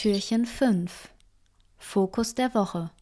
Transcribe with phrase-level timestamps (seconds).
[0.00, 1.08] Türchen 5
[1.76, 2.92] Fokus der Woche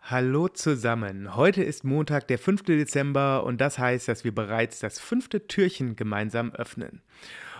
[0.00, 1.36] Hallo zusammen.
[1.36, 2.62] Heute ist Montag, der 5.
[2.62, 7.02] Dezember und das heißt, dass wir bereits das fünfte Türchen gemeinsam öffnen.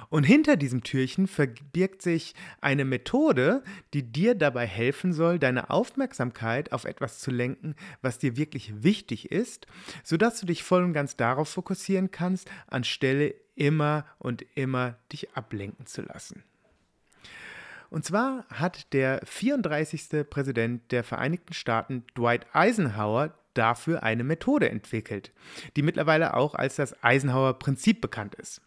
[0.08, 3.62] Und hinter diesem Türchen verbirgt sich eine Methode,
[3.92, 9.30] die dir dabei helfen soll, deine Aufmerksamkeit auf etwas zu lenken, was dir wirklich wichtig
[9.30, 9.66] ist,
[10.02, 15.84] sodass du dich voll und ganz darauf fokussieren kannst, anstelle immer und immer dich ablenken
[15.84, 16.42] zu lassen.
[17.90, 20.28] Und zwar hat der 34.
[20.28, 25.32] Präsident der Vereinigten Staaten, Dwight Eisenhower, dafür eine Methode entwickelt,
[25.76, 28.60] die mittlerweile auch als das Eisenhower-Prinzip bekannt ist.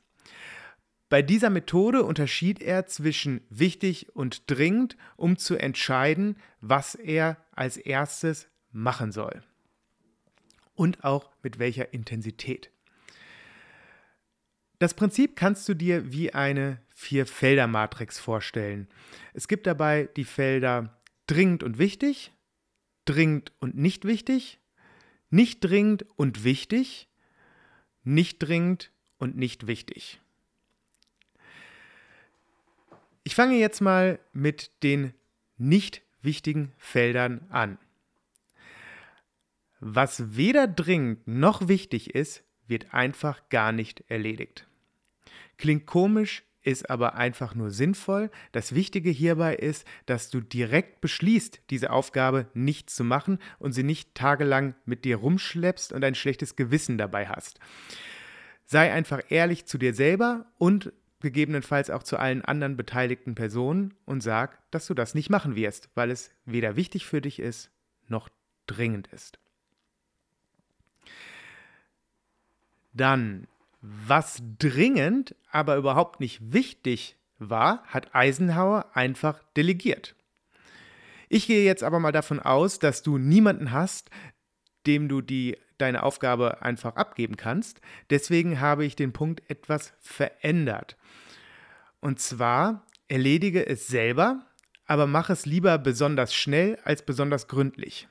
[1.09, 7.78] Bei dieser Methode unterschied er zwischen wichtig und dringend, um zu entscheiden, was er als
[7.78, 9.42] erstes machen soll.
[10.76, 12.70] Und auch mit welcher Intensität.
[14.80, 18.88] Das Prinzip kannst du dir wie eine Vier-Felder-Matrix vorstellen.
[19.34, 22.31] Es gibt dabei die Felder dringend und wichtig,
[23.03, 24.59] dringend und nicht wichtig,
[25.30, 27.09] nicht dringend und wichtig,
[28.03, 30.22] nicht dringend und nicht wichtig.
[33.23, 35.14] Ich fange jetzt mal mit den
[35.58, 37.78] nicht wichtigen Feldern an.
[39.81, 44.69] Was weder dringend noch wichtig ist, wird einfach gar nicht erledigt.
[45.58, 48.30] Klingt komisch, ist aber einfach nur sinnvoll.
[48.52, 53.83] Das Wichtige hierbei ist, dass du direkt beschließt, diese Aufgabe nicht zu machen und sie
[53.83, 57.59] nicht tagelang mit dir rumschleppst und ein schlechtes Gewissen dabei hast.
[58.66, 64.22] Sei einfach ehrlich zu dir selber und gegebenenfalls auch zu allen anderen beteiligten Personen und
[64.22, 67.72] sag, dass du das nicht machen wirst, weil es weder wichtig für dich ist
[68.07, 68.30] noch
[68.67, 69.39] dringend ist.
[72.94, 73.47] Dann,
[73.81, 80.16] was dringend, aber überhaupt nicht wichtig war, hat Eisenhower einfach delegiert.
[81.29, 84.09] Ich gehe jetzt aber mal davon aus, dass du niemanden hast,
[84.88, 87.81] dem du die deine Aufgabe einfach abgeben kannst.
[88.09, 90.97] Deswegen habe ich den Punkt etwas verändert.
[92.01, 94.45] Und zwar erledige es selber,
[94.85, 98.07] aber mach es lieber besonders schnell als besonders gründlich.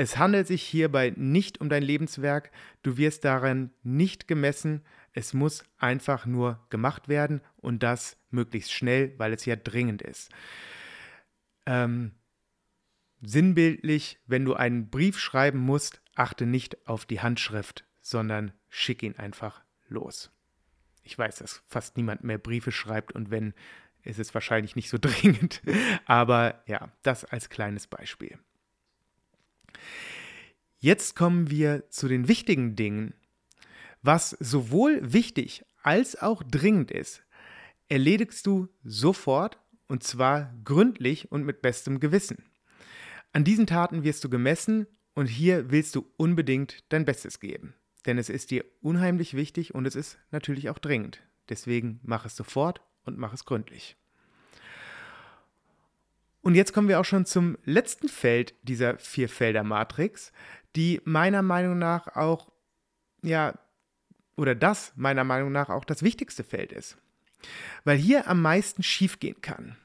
[0.00, 2.52] Es handelt sich hierbei nicht um dein Lebenswerk,
[2.84, 9.18] du wirst darin nicht gemessen, es muss einfach nur gemacht werden und das möglichst schnell,
[9.18, 10.30] weil es ja dringend ist.
[11.66, 12.12] Ähm,
[13.22, 19.16] sinnbildlich, wenn du einen Brief schreiben musst, achte nicht auf die Handschrift, sondern schick ihn
[19.16, 20.30] einfach los.
[21.02, 23.52] Ich weiß, dass fast niemand mehr Briefe schreibt und wenn,
[24.04, 25.60] ist es wahrscheinlich nicht so dringend.
[26.04, 28.38] Aber ja, das als kleines Beispiel.
[30.80, 33.14] Jetzt kommen wir zu den wichtigen Dingen.
[34.02, 37.24] Was sowohl wichtig als auch dringend ist,
[37.88, 42.44] erledigst du sofort und zwar gründlich und mit bestem Gewissen.
[43.32, 47.74] An diesen Taten wirst du gemessen und hier willst du unbedingt dein Bestes geben.
[48.06, 51.24] Denn es ist dir unheimlich wichtig und es ist natürlich auch dringend.
[51.48, 53.96] Deswegen mach es sofort und mach es gründlich.
[56.42, 60.32] Und jetzt kommen wir auch schon zum letzten Feld dieser Vierfelder-Matrix,
[60.76, 62.50] die meiner Meinung nach auch,
[63.22, 63.58] ja,
[64.36, 66.96] oder das meiner Meinung nach auch das wichtigste Feld ist.
[67.84, 69.76] Weil hier am meisten schiefgehen kann.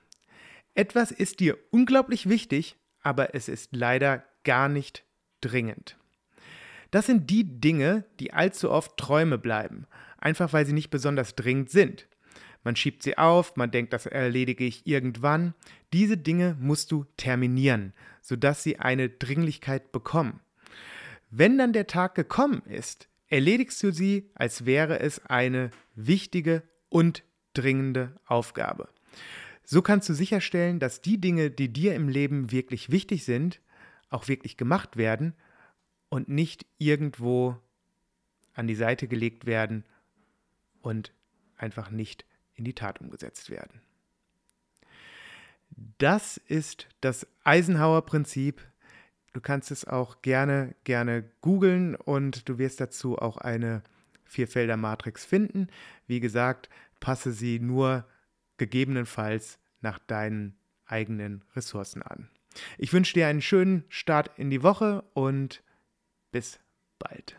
[0.75, 5.03] Etwas ist dir unglaublich wichtig, aber es ist leider gar nicht
[5.41, 5.97] dringend.
[6.91, 9.87] Das sind die Dinge, die allzu oft Träume bleiben,
[10.17, 12.07] einfach weil sie nicht besonders dringend sind.
[12.63, 15.53] Man schiebt sie auf, man denkt, das erledige ich irgendwann.
[15.93, 20.39] Diese Dinge musst du terminieren, sodass sie eine Dringlichkeit bekommen.
[21.29, 27.23] Wenn dann der Tag gekommen ist, erledigst du sie, als wäre es eine wichtige und
[27.53, 28.89] dringende Aufgabe.
[29.63, 33.61] So kannst du sicherstellen, dass die Dinge, die dir im Leben wirklich wichtig sind,
[34.09, 35.33] auch wirklich gemacht werden
[36.09, 37.57] und nicht irgendwo
[38.53, 39.85] an die Seite gelegt werden
[40.81, 41.13] und
[41.55, 42.25] einfach nicht
[42.55, 43.81] in die Tat umgesetzt werden.
[45.97, 48.61] Das ist das Eisenhower-Prinzip.
[49.33, 53.81] Du kannst es auch gerne, gerne googeln und du wirst dazu auch eine
[54.25, 55.67] Vierfelder-Matrix finden.
[56.07, 58.05] Wie gesagt, passe sie nur
[58.57, 60.55] gegebenenfalls nach deinen
[60.85, 62.29] eigenen Ressourcen an.
[62.77, 65.63] Ich wünsche dir einen schönen Start in die Woche und
[66.31, 66.59] bis
[66.99, 67.37] bald.